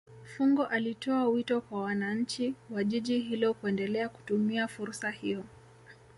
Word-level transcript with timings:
Fungo 0.35 0.65
alitoa 0.65 1.27
wito 1.29 1.61
kwa 1.61 1.81
wananchi 1.81 2.53
wa 2.69 2.83
Jiji 2.83 3.19
hilo 3.19 3.53
kuendelea 3.53 4.09
kutumia 4.09 4.67
fursa 4.67 5.11
hiyo 5.11 5.43